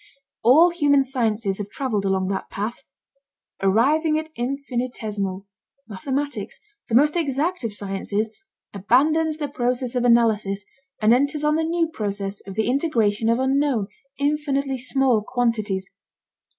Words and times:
All 0.41 0.71
human 0.71 1.03
sciences 1.03 1.59
have 1.59 1.69
traveled 1.69 2.05
along 2.05 2.29
that 2.29 2.49
path. 2.49 2.81
Arriving 3.61 4.17
at 4.17 4.31
infinitesimals, 4.35 5.51
mathematics, 5.87 6.59
the 6.89 6.95
most 6.95 7.15
exact 7.15 7.63
of 7.63 7.75
sciences, 7.75 8.31
abandons 8.73 9.37
the 9.37 9.47
process 9.47 9.93
of 9.93 10.03
analysis 10.03 10.65
and 11.03 11.13
enters 11.13 11.43
on 11.43 11.53
the 11.55 11.63
new 11.63 11.87
process 11.87 12.41
of 12.47 12.55
the 12.55 12.67
integration 12.67 13.29
of 13.29 13.37
unknown, 13.37 13.89
infinitely 14.17 14.79
small, 14.79 15.23
quantities. 15.23 15.91